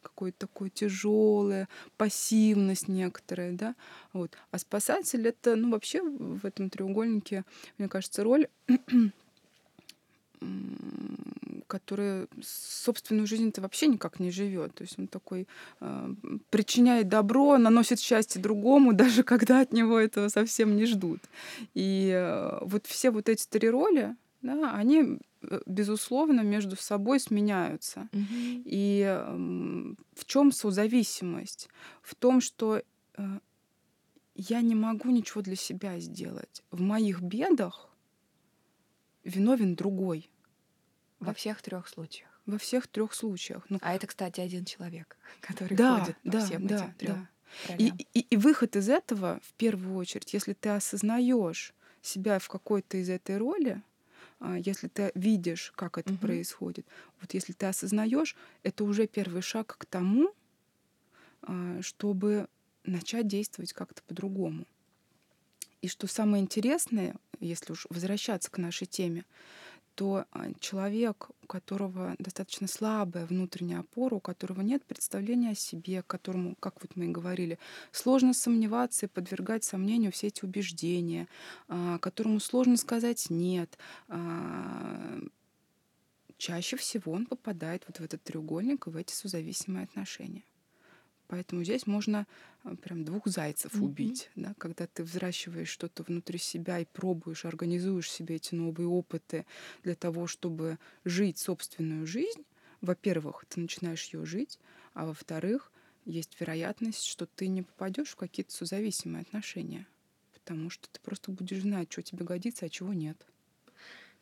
[0.00, 1.68] какое-то такое тяжелое,
[1.98, 3.74] пассивность некоторая, да.
[4.12, 4.36] Вот.
[4.50, 7.44] А спасатель это, ну, вообще в этом треугольнике,
[7.78, 8.48] мне кажется, роль
[10.40, 14.74] м, которая собственную жизнь-то вообще никак не живет.
[14.74, 15.48] То есть он такой
[15.80, 16.14] э,
[16.50, 21.20] причиняет добро, наносит счастье другому, даже когда от него этого совсем не ждут.
[21.74, 28.08] И э, вот все вот эти три роли, да, они, э, безусловно, между собой сменяются.
[28.12, 28.62] Мгм.
[28.64, 31.68] И м, в чем созависимость?
[32.02, 32.82] В том, что э,
[34.36, 36.62] я не могу ничего для себя сделать.
[36.70, 37.90] В моих бедах
[39.24, 40.30] виновен другой
[41.20, 42.40] Во всех трех случаях.
[42.46, 43.66] во всех трех случаях.
[43.68, 47.20] Ну, А это, кстати, один человек, который да, ходит по да, всем да, этим трем
[47.62, 47.76] да.
[47.78, 52.98] И, и, и выход из этого, в первую очередь, если ты осознаешь себя в какой-то
[52.98, 53.82] из этой роли,
[54.40, 56.16] а, если ты видишь, как это Мгм.
[56.16, 56.86] происходит,
[57.20, 60.34] вот если ты осознаешь, это уже первый шаг к тому,
[61.42, 62.48] а, чтобы
[62.86, 64.66] начать действовать как-то по-другому.
[65.82, 69.24] И что самое интересное, если уж возвращаться к нашей теме,
[69.94, 76.02] то а, человек, у которого достаточно слабая внутренняя опора, у которого нет представления о себе,
[76.02, 77.58] которому, как вот мы и говорили,
[77.92, 81.28] сложно сомневаться и подвергать сомнению все эти убеждения,
[81.68, 85.18] а, которому сложно сказать «нет», а,
[86.36, 90.42] чаще всего он попадает вот в этот треугольник и в эти созависимые отношения.
[91.28, 92.26] Поэтому здесь можно
[92.64, 93.84] а, прям двух зайцев Мгм.
[93.86, 99.46] убить, да, когда ты взращиваешь что-то внутри себя и пробуешь, организуешь себе эти новые опыты
[99.82, 102.44] для того, чтобы жить собственную жизнь.
[102.80, 104.58] Во-первых, ты начинаешь ее жить,
[104.94, 105.72] а во-вторых,
[106.04, 109.86] есть вероятность, что ты не попадешь в какие-то созависимые отношения,
[110.32, 113.26] потому что ты просто будешь знать, что тебе годится, а чего нет.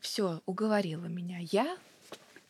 [0.00, 1.38] Все, уговорила меня.
[1.40, 1.78] Я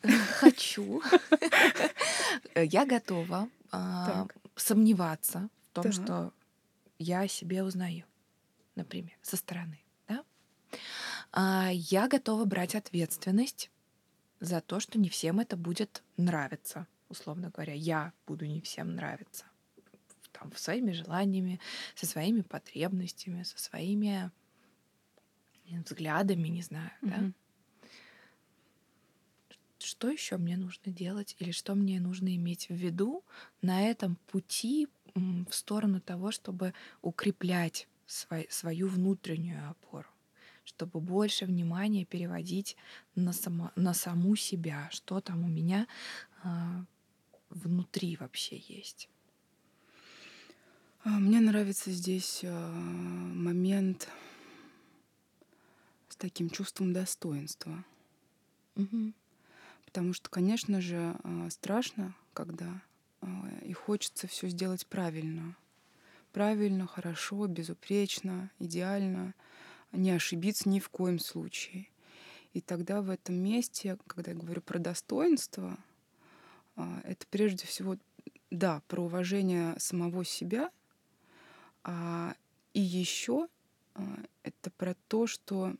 [0.03, 0.07] э,
[0.39, 1.01] хочу,
[2.55, 5.93] э, я готова а, сомневаться в том, Так.
[5.93, 6.33] что
[6.99, 8.05] я о себе узнаю,
[8.75, 9.79] например, со стороны.
[10.07, 10.23] Да?
[11.31, 13.69] А, Я готова брать ответственность
[14.39, 16.87] за то, что не всем это будет нравиться.
[17.09, 19.45] Условно говоря, я буду не всем нравиться.
[20.31, 21.59] Там, своими желаниями,
[21.95, 24.31] со своими потребностями, со своими
[25.65, 27.31] взглядами, не знаю, да?
[29.85, 33.23] Что еще мне нужно делать или что мне нужно иметь в виду
[33.61, 40.09] на этом пути в сторону того, чтобы укреплять свой- свою внутреннюю опору,
[40.63, 42.75] чтобы больше внимания переводить
[43.13, 45.87] на, само, на саму себя, что там у меня
[46.43, 46.83] а,
[47.49, 49.07] внутри вообще есть.
[51.03, 54.09] А, Мне нравится здесь а, момент
[56.09, 57.85] с таким чувством достоинства.
[58.73, 59.13] Мгм.
[59.95, 62.81] Потому что, конечно же, а, страшно, когда
[63.21, 63.27] а,
[63.61, 65.55] и хочется все сделать правильно.
[66.33, 69.33] Правильно, хорошо, безупречно, идеально,
[69.93, 71.87] не ошибиться ни в коем случае.
[72.51, 75.77] И тогда в этом месте, когда я говорю про достоинство,
[76.75, 77.95] а, это прежде всего,
[78.51, 80.71] да, про уважение самого себя,
[81.85, 82.35] а,
[82.73, 83.47] и еще
[84.43, 85.73] это про то, что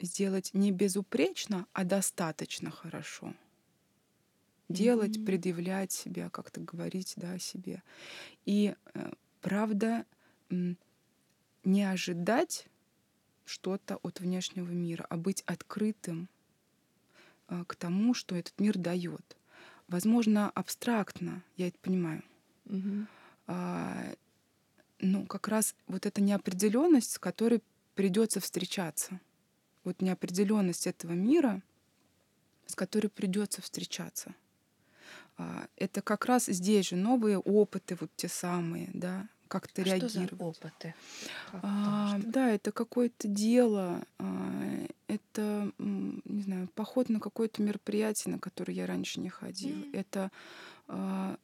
[0.00, 3.34] сделать не безупречно, а достаточно хорошо.
[4.68, 5.26] Делать, Мгм.
[5.26, 7.82] предъявлять себя, как-то говорить да, о себе.
[8.44, 10.04] И э, правда,
[10.50, 12.66] не ожидать
[13.44, 16.28] что-то от внешнего мира, а быть открытым
[17.48, 19.36] э, к тому, что этот мир дает.
[19.88, 22.24] Возможно, абстрактно, я это понимаю.
[22.64, 23.06] Мгм.
[23.46, 24.14] А,
[24.98, 27.62] ну, как раз вот эта неопределенность, с которой
[27.94, 29.20] придется встречаться.
[29.86, 31.62] Вот неопределенность этого мира,
[32.66, 34.34] с которой придется встречаться.
[35.38, 40.08] А, Это как раз здесь же новые опыты, вот те самые, да, как-то А что
[40.08, 40.40] за реагировать.
[40.40, 40.94] опыты?
[41.52, 42.32] Как А, что?
[42.32, 48.86] да, это какое-то дело, а, это, не знаю, поход на какое-то мероприятие, на которое я
[48.86, 49.76] раньше не ходила.
[49.76, 49.90] М.
[49.92, 50.32] Это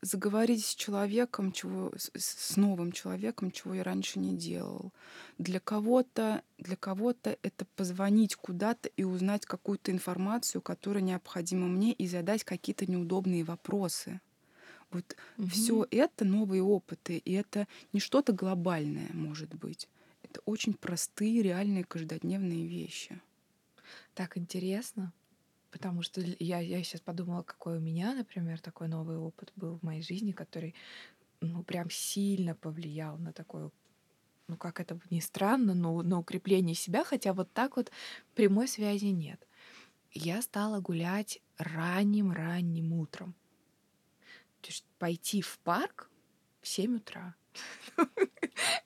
[0.03, 4.93] заговорить с человеком, чего, с, новым человеком, чего я раньше не делал.
[5.39, 12.07] Для кого-то, для кого-то это позвонить куда-то и узнать какую-то информацию, которая необходима мне, и
[12.07, 14.21] задать какие-то неудобные вопросы.
[14.91, 15.89] Вот все Мгм.
[15.91, 19.89] это новые опыты, и это не что-то глобальное, может быть.
[20.23, 23.21] Это очень простые, реальные, каждодневные вещи.
[24.15, 25.13] Так интересно,
[25.73, 29.83] потому что я, я сейчас подумала, какой у меня, например, такой новый опыт был в
[29.83, 30.75] моей жизни, который,
[31.41, 33.71] ну, прям сильно повлиял на такое,
[34.49, 37.91] ну, как это ни странно, но на укрепление себя, хотя вот так вот
[38.35, 39.45] прямой связи нет.
[40.13, 43.35] Я стала гулять ранним-ранним утром.
[44.61, 46.11] То есть пойти в парк
[46.61, 47.35] в 7 утра.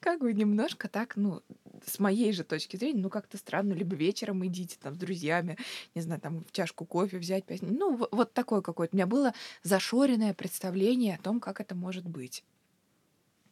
[0.01, 1.43] Как бы немножко так, ну,
[1.85, 3.73] с моей же точки зрения, ну, как-то странно.
[3.73, 5.59] Либо вечером идите там с друзьями,
[5.95, 8.95] не знаю, там в чашку кофе взять, пять, ну, вот такое какое-то.
[8.95, 12.45] У меня было зашоренное представление о том, как это может быть.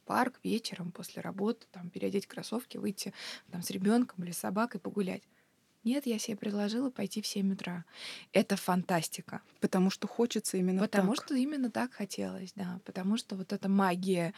[0.07, 3.15] Парк вечером после работы, там, переодеть кроссовки, выйти
[3.51, 5.23] там с ребенком или с собакой погулять.
[5.85, 7.85] Нет, я себе предложила пойти в 7 утра.
[8.33, 9.43] Это фантастика.
[9.61, 11.27] Потому что хочется именно Потому так.
[11.27, 12.81] что именно так хотелось, да.
[12.87, 14.33] Потому что вот эта магия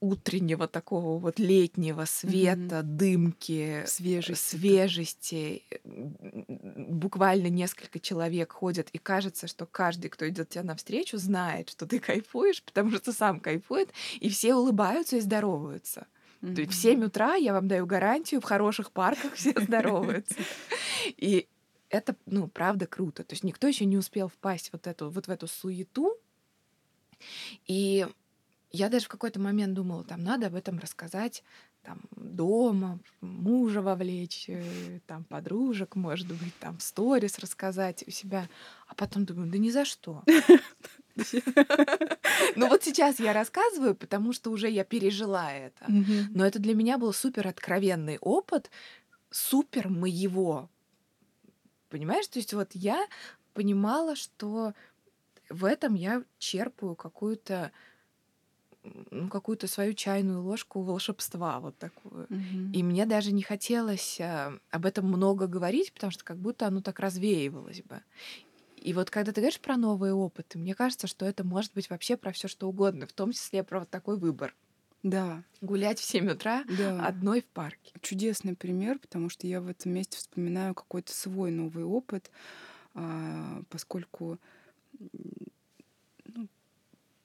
[0.00, 4.50] утреннего такого вот летнего света, дымки, Свежести.
[4.50, 5.62] свежести.
[5.84, 11.98] Буквально несколько человек ходят, и кажется, что каждый, кто идет тебе навстречу, знает, что ты
[11.98, 16.06] кайфуешь, потому что сам кайфует, и все улыбаются и здороваются.
[16.40, 20.36] То есть в 7 утра, я вам даю гарантию, в хороших парках все здороваются.
[21.16, 21.48] И
[21.88, 23.24] это, ну, правда круто.
[23.24, 26.16] То есть никто еще не успел впасть вот, эту, вот в эту суету.
[27.66, 28.06] И
[28.70, 31.42] я даже в какой-то момент думала, там надо об этом рассказать
[31.82, 38.48] там дома, мужа вовлечь, э, там подружек, может быть, там в сторис рассказать у себя.
[38.86, 40.22] А потом думаю, да ни за что.
[42.54, 45.86] Ну вот сейчас я рассказываю, потому что уже я пережила это.
[46.30, 48.70] Но это для меня был супер откровенный опыт,
[49.30, 50.70] супер моего.
[51.88, 52.28] Понимаешь?
[52.28, 53.04] То есть вот я
[53.52, 54.74] понимала, что
[55.50, 57.72] в этом я черпаю какую-то
[59.10, 62.26] ну, какую-то свою чайную ложку волшебства вот такую.
[62.28, 62.72] Мгм.
[62.72, 66.80] И мне даже не хотелось а, об этом много говорить, потому что как будто оно
[66.80, 68.02] так развеивалось бы.
[68.76, 72.16] И вот когда ты говоришь про новые опыты, мне кажется, что это может быть вообще
[72.16, 74.54] про все что угодно, в том числе про вот такой выбор.
[75.02, 77.06] Да, Гулять в 7 утра да.
[77.06, 77.92] одной в парке.
[78.00, 82.30] Чудесный пример, потому что я в этом месте вспоминаю какой-то свой новый опыт,
[82.94, 84.38] а, поскольку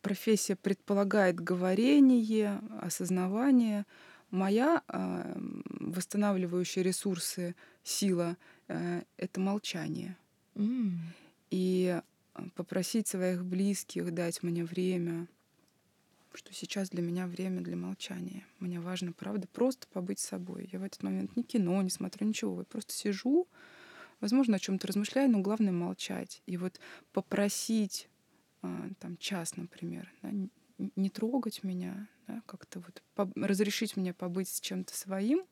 [0.03, 3.85] профессия предполагает говорение, осознавание.
[4.29, 8.37] Моя м, восстанавливающая ресурсы сила
[8.67, 10.17] э,— это молчание.
[10.55, 10.99] М.
[11.49, 12.01] И
[12.33, 15.27] а, попросить своих близких дать мне время,
[16.33, 18.45] что сейчас для меня время для молчания.
[18.59, 20.69] Мне важно, правда, просто побыть собой.
[20.71, 22.59] Я в этот момент ни кино не смотрю, ничего.
[22.59, 23.47] Я просто сижу,
[24.19, 26.41] возможно, о чем-то размышляю, но главное молчать.
[26.47, 26.79] И вот
[27.13, 28.09] попросить
[28.99, 30.32] там час, например, да,
[30.95, 33.04] не трогать меня, да, как-то вот
[33.36, 35.43] разрешить мне побыть с чем-то своим,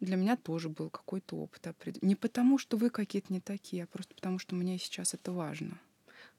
[0.00, 1.68] для меня тоже был какой-то опыт.
[2.02, 5.78] Не потому, что вы какие-то не такие, а просто потому, что мне сейчас это важно.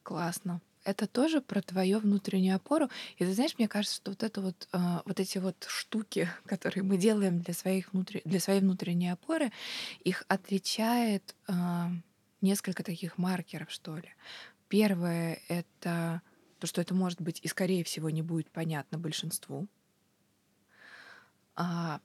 [0.04, 0.62] Классно.
[0.84, 2.90] это тоже про твою внутреннюю опору.
[3.16, 6.84] И ты знаешь, мне кажется, что вот это вот, э, вот эти вот штуки, которые
[6.84, 8.22] мы делаем для, своих внутри...
[8.26, 9.54] для своей внутренней опоры,
[10.04, 11.54] их отличает э,
[12.42, 14.10] несколько таких маркеров, что ли.
[14.74, 16.24] Первое— это
[16.58, 19.68] то, что это может быть и, скорее всего, не будет понятно большинству.
[21.56, 22.02] А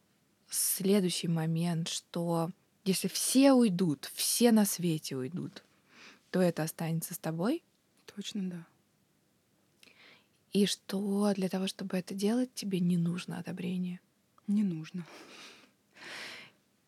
[0.50, 2.50] следующий момент, что
[2.84, 5.64] если все уйдут, все на свете уйдут,
[6.30, 7.64] то это останется с тобой.
[8.14, 8.66] Точно, да.
[10.52, 13.98] И что для того, чтобы это делать, тебе не нужно одобрение.
[14.46, 15.06] Не нужно.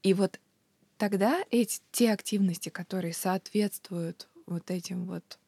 [0.03, 0.41] И вот
[0.99, 5.39] тогда эти те активности, которые соответствуют вот этим вот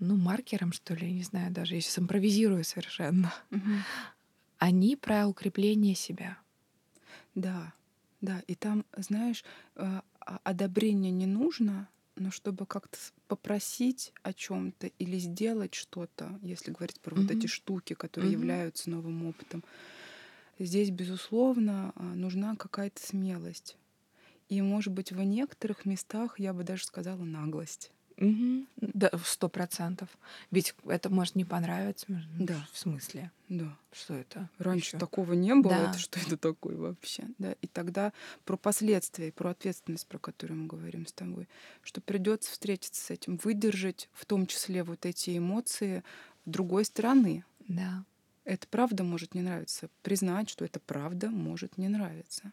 [0.00, 3.70] ну, маркерам, что ли, не знаю, даже я сейчас импровизирую совершенно, угу.
[4.58, 6.38] они про укрепление себя.
[7.34, 7.72] Да,
[8.20, 8.42] да.
[8.46, 9.44] И там, знаешь,
[9.76, 10.00] э,
[10.42, 17.16] одобрение не нужно, но чтобы как-то попросить о чем-то или сделать что-то, если говорить про
[17.16, 17.22] mm-hmm.
[17.22, 18.34] вот эти штуки, которые mm-hmm.
[18.34, 19.64] являются новым опытом,
[20.58, 23.76] здесь, безусловно, а, нужна какая-то смелость.
[24.48, 27.92] И, может быть, в некоторых местах я бы даже сказала наглость.
[28.20, 28.66] Угу.
[28.76, 30.08] Да, сто процентов.
[30.50, 32.06] Ведь это может не понравиться.
[32.38, 32.66] Да.
[32.72, 33.30] В смысле?
[33.48, 33.76] Да.
[33.92, 34.48] Что это?
[34.58, 34.98] Раньше ещё?
[34.98, 35.74] такого не было.
[35.74, 35.90] Да.
[35.90, 37.24] Это что это такое вообще?
[37.38, 37.54] Да.
[37.62, 38.12] И тогда
[38.44, 41.48] про последствия, про ответственность, про которую мы говорим с тобой,
[41.82, 46.04] что придется встретиться с этим, выдержать, в том числе вот эти эмоции
[46.44, 47.44] другой стороны.
[47.68, 48.04] Да.
[48.44, 49.88] Это правда может не нравиться.
[50.02, 52.52] Признать, что это правда может не нравиться.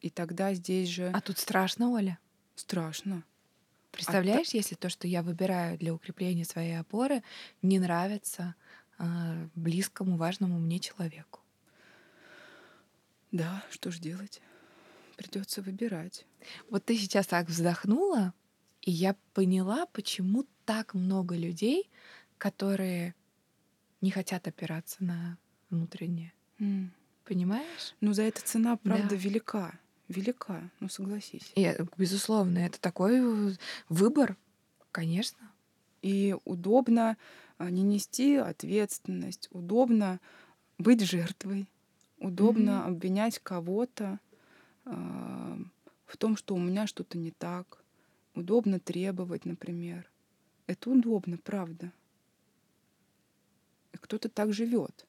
[0.00, 1.10] И тогда здесь же...
[1.12, 2.18] А тут страшно, Оля?
[2.54, 3.24] Страшно.
[3.92, 7.22] Представляешь, а если то, что я выбираю для укрепления своей опоры,
[7.60, 8.54] не нравится
[8.98, 11.40] э, близкому, важному мне человеку?
[13.30, 14.40] Да, что ж делать?
[15.16, 16.26] Придется выбирать.
[16.70, 18.32] Вот ты сейчас так вздохнула,
[18.80, 21.90] и я поняла, почему так много людей,
[22.38, 23.14] которые
[24.00, 25.38] не хотят опираться на
[25.70, 26.32] внутреннее.
[26.58, 26.88] Mm.
[27.24, 27.94] Понимаешь?
[28.00, 29.16] Ну, за это цена, правда, да.
[29.16, 29.78] велика
[30.12, 31.52] велика, ну согласись.
[31.54, 33.56] И, безусловно, это такой
[33.88, 34.36] выбор,
[34.90, 35.50] конечно.
[36.02, 37.16] И удобно
[37.58, 40.20] а, не нести ответственность, удобно
[40.78, 41.68] быть жертвой,
[42.18, 42.88] удобно mm-hmm.
[42.88, 44.18] обвинять кого-то
[44.84, 45.58] э,
[46.06, 47.84] в том, что у меня что-то не так,
[48.34, 50.10] удобно требовать, например.
[50.66, 51.92] Это удобно, правда.
[53.92, 55.06] И кто-то так живет.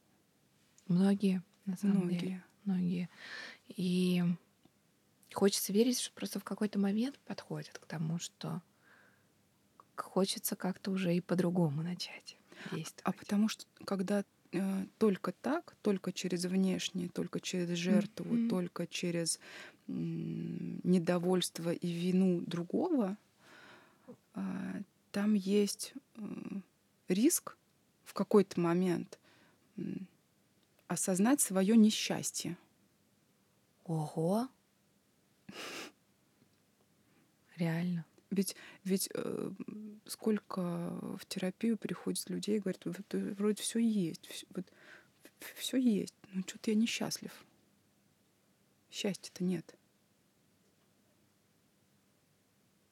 [0.88, 2.20] Многие, на самом Многие.
[2.20, 2.44] деле.
[2.66, 3.10] Многие.
[3.70, 4.24] И
[5.34, 8.62] Хочется верить, что просто в какой-то момент подходит к тому, что
[9.96, 13.02] хочется как-то уже и по-другому начать а действовать.
[13.04, 18.50] А потому что когда э, только так, только через внешнее, только через жертву, mm-hmm.
[18.50, 19.40] только через э,
[19.88, 23.18] недовольство и вину другого,
[24.36, 26.22] э, там есть э,
[27.08, 27.58] риск
[28.04, 29.20] в какой-то момент
[29.78, 29.82] э,
[30.88, 32.58] осознать свое несчастье.
[33.86, 34.48] Ого,
[37.58, 38.06] Реально.
[38.32, 39.52] Ведь, ведь э,
[40.06, 44.66] сколько в терапию приходит людей, говорят, вот, вроде все есть, все, вот,
[45.56, 47.32] все есть, но что-то я несчастлив.
[48.90, 49.76] Счастья-то нет.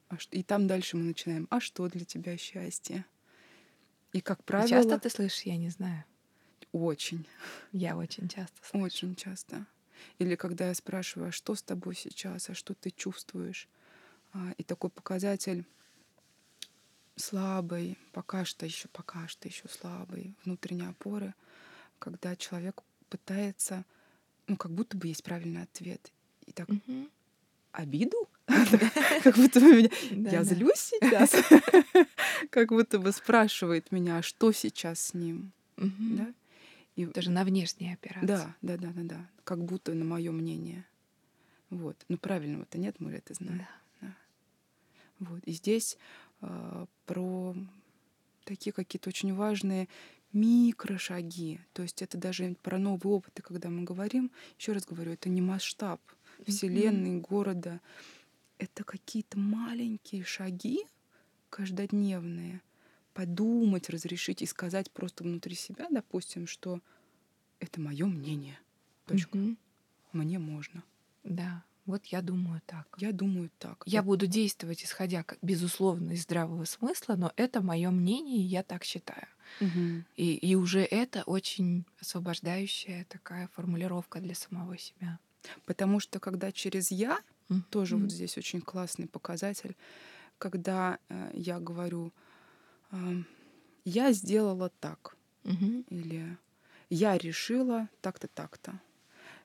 [0.09, 1.47] А что, и там дальше мы начинаем.
[1.49, 3.05] А что для тебя счастье?
[4.13, 4.67] И как правило.
[4.67, 6.03] Часто ты слышишь, я не знаю.
[6.71, 7.25] Очень.
[7.71, 8.85] Я очень часто слышу.
[8.85, 9.65] Очень часто.
[10.19, 13.67] Или когда я спрашиваю, а что с тобой сейчас, а что ты чувствуешь?
[14.33, 15.65] А, и такой показатель
[17.15, 21.33] слабый, пока что еще, пока что еще слабый, внутренней опоры,
[21.99, 23.85] когда человек пытается,
[24.47, 26.11] ну, как будто бы есть правильный ответ.
[26.45, 26.67] И так
[27.71, 28.29] обиду?
[29.23, 29.89] Как будто бы меня...
[30.31, 31.31] Я злюсь сейчас.
[32.49, 35.53] Как будто бы спрашивает меня, а что сейчас с ним?
[35.77, 36.33] Да?
[36.95, 37.05] И...
[37.05, 38.25] Даже на внешние операции.
[38.25, 39.29] Да, да, да, да, да.
[39.43, 40.85] Как будто на мое мнение.
[41.69, 41.95] Вот.
[42.09, 43.65] Ну, правильного-то нет, мы это знаем.
[44.01, 44.07] Да.
[44.07, 44.15] да.
[45.19, 45.43] Вот.
[45.45, 45.97] И здесь
[46.41, 47.55] э, про
[48.43, 49.87] такие какие-то очень важные
[50.33, 51.61] микрошаги.
[51.73, 55.41] То есть это даже про новые опыты, когда мы говорим, еще раз говорю, это не
[55.41, 56.01] масштаб
[56.45, 57.21] Вселенной, mm-hmm.
[57.21, 57.81] города.
[58.57, 60.85] Это какие-то маленькие шаги
[61.49, 62.61] каждодневные,
[63.13, 66.81] подумать, разрешить и сказать просто внутри себя, допустим, что
[67.59, 68.59] это мое мнение.
[69.05, 69.37] Точка.
[69.37, 69.55] Угу.
[70.13, 70.83] Мне можно.
[71.23, 71.63] Да.
[71.85, 72.87] Вот я думаю так.
[72.99, 73.83] Я думаю так.
[73.85, 74.07] Я вот.
[74.07, 79.27] буду действовать, исходя, безусловно, из здравого смысла, но это мое мнение, и я так считаю.
[79.59, 80.03] Угу.
[80.15, 85.19] И, и уже это очень освобождающая такая формулировка для самого себя.
[85.65, 87.61] Потому что когда через я, угу.
[87.69, 89.75] тоже вот здесь очень классный показатель,
[90.37, 92.13] когда э, я говорю,
[93.85, 95.85] я сделала так, Мгм.
[95.89, 96.37] или
[96.89, 98.79] я решила так-то, так-то.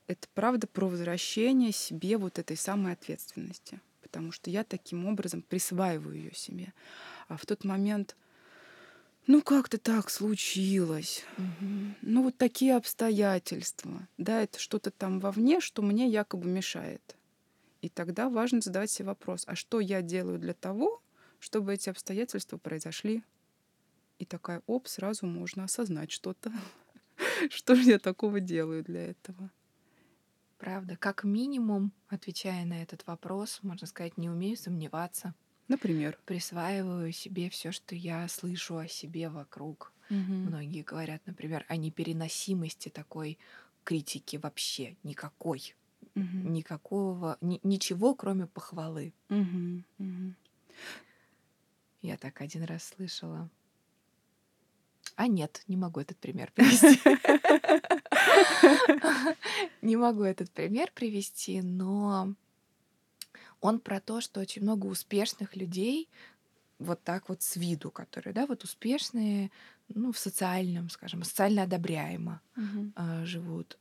[0.07, 6.15] Это правда про возвращение себе вот этой самой ответственности, потому что я таким образом присваиваю
[6.15, 6.73] ее себе.
[7.27, 8.15] А в тот момент,
[9.27, 11.95] ну как-то так случилось, Мгм.
[12.01, 17.15] ну вот такие обстоятельства, да, это что-то там вовне, что мне якобы мешает.
[17.81, 21.01] И тогда важно задавать себе вопрос, а что я делаю для того,
[21.39, 23.23] чтобы эти обстоятельства произошли?
[24.19, 26.51] И такая, оп, сразу можно осознать что-то.
[27.49, 29.51] Что же я такого делаю для этого?
[30.57, 30.95] Правда.
[30.97, 35.35] Как минимум, отвечая на этот вопрос, можно сказать, не умею сомневаться.
[35.67, 36.17] Например.
[36.25, 39.93] Присваиваю себе все, что я слышу о себе вокруг.
[40.09, 40.47] Мгм.
[40.47, 43.37] Многие говорят, например, о непереносимости такой
[43.83, 45.75] критики вообще никакой.
[46.15, 46.53] Мгм.
[46.53, 49.13] Никакого, ни- ничего, кроме похвалы.
[49.29, 49.85] Мгм.
[49.97, 50.35] Мгм.
[52.01, 53.49] Я так один раз слышала.
[55.17, 57.01] А нет, не могу этот пример привести.
[59.81, 62.35] Не могу этот пример привести, но
[63.59, 66.07] он про то, что очень много успешных людей
[66.77, 69.49] вот так вот с виду, которые, да, вот успешные,
[69.89, 72.39] ну, в социальном, скажем, социально одобряемо
[72.95, 73.79] а, живут.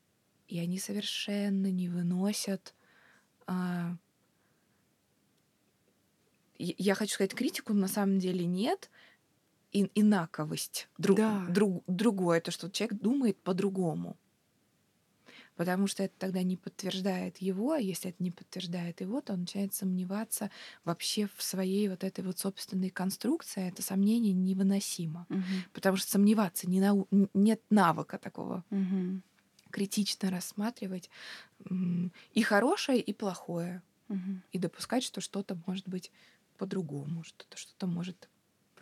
[0.48, 2.74] И они совершенно не выносят
[3.46, 3.94] а,
[6.58, 8.90] я хочу сказать, критику на самом деле нет.
[9.76, 10.88] И, инаковость.
[10.98, 11.46] Друг, Да.
[11.48, 14.16] друг- другое, то, что человек думает по-другому.
[15.56, 19.40] Потому что это тогда не подтверждает его, а если это не подтверждает его, то он
[19.40, 20.50] начинает сомневаться
[20.84, 23.62] вообще в своей вот этой вот собственной конструкции.
[23.62, 25.26] а Это сомнение невыносимо.
[25.30, 25.44] Мгм.
[25.72, 29.22] Потому что сомневаться не нау- нет навыка такого Мгм.
[29.70, 31.10] критично рассматривать
[32.34, 34.42] и хорошее, и плохое, Мгм.
[34.52, 36.12] и допускать, что что-то может быть
[36.58, 38.28] по-другому, что-то что-то может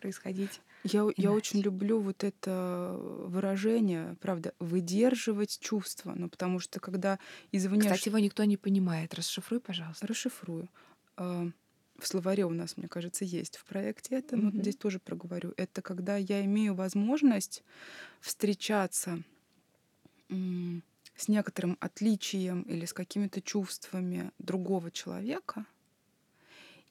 [0.05, 0.61] происходить.
[0.83, 6.13] Я, я очень люблю вот это выражение, правда, выдерживать чувства.
[6.15, 7.17] Ну, потому что когда
[7.51, 7.81] извне...
[7.81, 9.13] Кстати, его никто не понимает.
[9.15, 10.05] Расшифруй, пожалуйста.
[10.05, 10.69] Расшифрую.
[11.17, 11.47] А,
[11.97, 14.61] В словаре у нас, мне кажется, есть в проекте это, но Мгм.
[14.61, 15.53] здесь тоже проговорю.
[15.57, 17.63] Это когда я имею возможность
[18.21, 19.23] встречаться
[20.29, 25.65] с некоторым отличием или с какими-то чувствами другого человека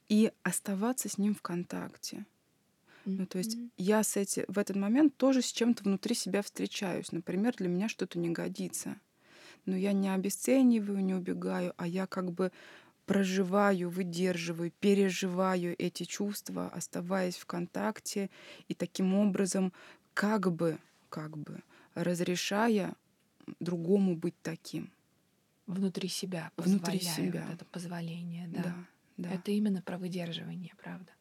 [0.09, 2.25] и оставаться с ним в контакте.
[3.17, 3.71] Ну, то есть Мгм.
[3.77, 7.11] я с эти, в этот момент тоже с чем-то внутри себя встречаюсь.
[7.11, 8.97] Например, для меня что-то не годится.
[9.65, 12.51] Но я не обесцениваю, не убегаю, а я как бы
[13.05, 18.29] проживаю, выдерживаю, переживаю эти чувства, оставаясь в контакте
[18.67, 19.73] и таким образом
[20.13, 20.79] как бы,
[21.09, 21.63] как бы
[21.95, 22.95] разрешая
[23.59, 24.93] другому быть таким.
[25.67, 27.45] внутри себя, Внутри себя.
[27.45, 28.65] вот это позволение, да.
[28.65, 28.87] Да,
[29.17, 29.35] да.
[29.35, 31.14] Это именно про выдерживание, правда.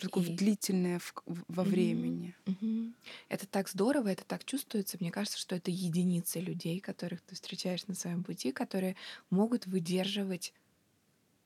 [0.00, 1.14] Такое и- длительное в-
[1.48, 2.34] во времени.
[2.46, 2.94] Мгм.
[3.28, 4.96] Это так здорово, это так чувствуется.
[5.00, 8.96] Мне кажется, что это единицы людей, которых ты встречаешь на своем пути, которые
[9.30, 10.52] могут выдерживать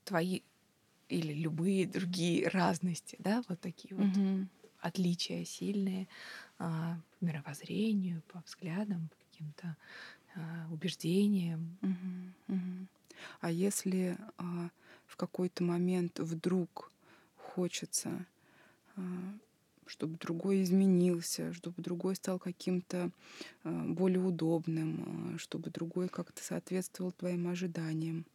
[0.05, 0.41] твои
[1.09, 4.49] или любые другие разности, да, вот такие вот Мгм.
[4.79, 6.07] отличия сильные
[6.59, 9.77] а, по мировоззрению, по взглядам, по каким-то
[10.35, 11.79] а, убеждениям.
[11.81, 12.87] Мгм, мгм.
[13.41, 14.69] А если а,
[15.05, 16.91] в какой-то момент вдруг
[17.43, 18.25] хочется,
[18.95, 19.01] а,
[19.85, 23.11] чтобы другой изменился, чтобы другой стал каким-то
[23.63, 28.25] а, более удобным, а, чтобы другой как-то соответствовал твоим ожиданиям.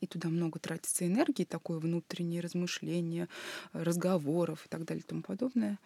[0.00, 3.28] И туда много тратится энергии, такое внутреннее размышление,
[3.72, 5.78] разговоров и так далее и тому подобное.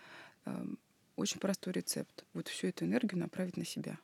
[1.15, 2.25] Очень простой рецепт.
[2.35, 3.97] Вот всю эту энергию направить на себя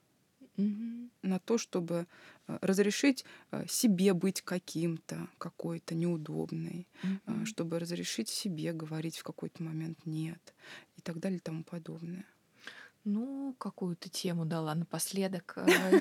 [0.56, 1.10] Мгм.
[1.22, 2.06] на то, чтобы
[2.46, 7.46] э, разрешить э, себе быть каким-то, какой-то неудобной, Мгм.
[7.46, 10.54] чтобы разрешить себе говорить в какой-то момент нет
[10.96, 12.24] и так далее и тому подобное.
[13.04, 15.56] Ну, какую-то тему дала напоследок,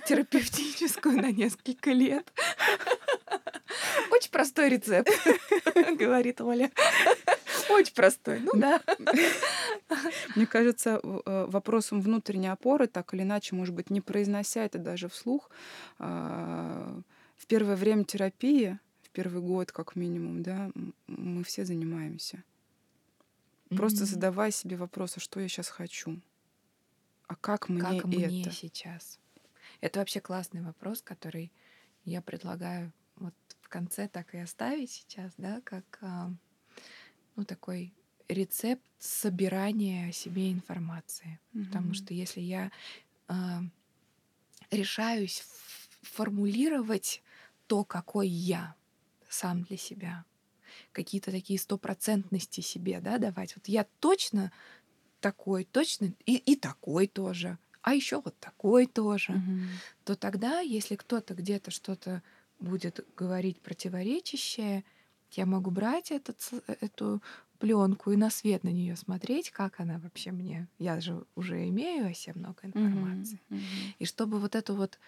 [0.07, 2.31] терапевтическую на несколько лет.
[4.11, 5.09] Очень простой рецепт,
[5.97, 6.71] говорит Оля.
[7.69, 8.39] Очень простой.
[8.39, 8.81] Ну да.
[10.35, 15.09] Мне кажется, э, вопросом внутренней опоры, так или иначе, может быть, не произнося это даже
[15.09, 15.49] вслух,
[15.99, 16.99] а,
[17.35, 20.71] в первое время терапии, в первый год как минимум, да,
[21.07, 22.43] мы все занимаемся.
[23.75, 24.09] Просто Мгм.
[24.13, 26.21] задавай себе вопрос, а что я сейчас хочу?
[27.27, 28.51] А как мне Как мне это?
[28.51, 29.19] сейчас?
[29.81, 31.51] Это вообще классный вопрос, который
[32.05, 36.31] я предлагаю вот в конце так и оставить сейчас, да, как а,
[37.35, 37.93] ну, такой
[38.29, 41.39] рецепт собирания о себе информации.
[41.63, 41.93] Потому Мгм.
[41.93, 42.71] что если я
[43.27, 43.61] а,
[44.71, 45.43] решаюсь
[46.01, 47.23] формулировать
[47.67, 48.75] то, какой я
[49.29, 50.25] сам для себя,
[50.91, 53.55] какие-то такие стопроцентности себе, да, давать.
[53.55, 54.51] Вот я точно
[55.21, 59.81] такой, точно и, и такой тоже, а еще вот такой тоже, Мгм.
[60.05, 62.23] то тогда, если кто-то где-то что-то
[62.59, 64.85] будет говорить противоречащее,
[65.31, 67.21] я могу брать этот, эту
[67.63, 70.67] пленку и на свет на нее смотреть, как она вообще мне.
[70.79, 73.39] Я же уже имею о себе много информации.
[73.47, 73.61] Мгм.
[73.61, 73.93] Мгм.
[73.99, 74.99] И чтобы вот эту вот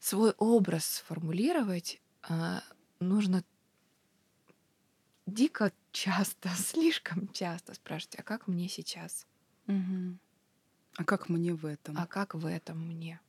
[0.00, 2.64] свой образ сформулировать, а,
[2.98, 3.44] нужно
[5.28, 9.24] дико часто, слишком часто спрашивать, а как мне сейчас?
[9.68, 10.18] Мгм.
[10.96, 11.96] А как мне в этом?
[11.96, 13.20] А как в этом мне?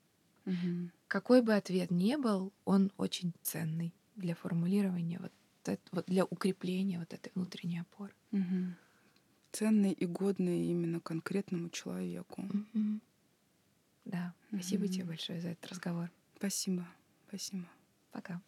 [0.45, 0.91] Мгм.
[1.07, 5.32] Какой бы ответ ни был, он очень ценный для формулирования, вот,
[5.70, 8.13] эт- вот для укрепления вот этой внутренней опоры.
[8.32, 8.76] Мгм.
[9.51, 12.41] Ценный и годный именно конкретному человеку.
[12.74, 13.01] Мгм.
[14.05, 15.09] Да, спасибо тебе Мгм.
[15.09, 16.11] большое за этот разговор.
[16.38, 16.86] Спасибо.
[17.28, 17.66] Спасибо.
[18.11, 18.41] Пока.